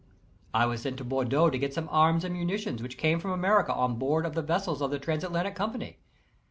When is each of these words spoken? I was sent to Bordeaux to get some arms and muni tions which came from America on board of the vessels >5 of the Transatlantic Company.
I 0.51 0.65
was 0.65 0.81
sent 0.81 0.97
to 0.97 1.03
Bordeaux 1.03 1.51
to 1.51 1.59
get 1.59 1.75
some 1.75 1.87
arms 1.91 2.23
and 2.23 2.33
muni 2.33 2.57
tions 2.57 2.81
which 2.81 2.97
came 2.97 3.19
from 3.19 3.29
America 3.33 3.71
on 3.71 3.99
board 3.99 4.25
of 4.25 4.33
the 4.33 4.41
vessels 4.41 4.79
>5 4.79 4.85
of 4.85 4.89
the 4.89 4.97
Transatlantic 4.97 5.53
Company. 5.53 5.99